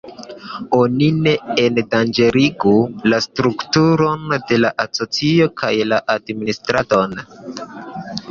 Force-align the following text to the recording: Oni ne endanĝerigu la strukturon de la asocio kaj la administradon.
Oni 0.75 1.07
ne 1.25 1.31
endanĝerigu 1.63 2.71
la 3.11 3.19
strukturon 3.25 4.25
de 4.51 4.59
la 4.63 4.71
asocio 4.87 5.49
kaj 5.63 5.71
la 5.93 5.99
administradon. 6.15 7.15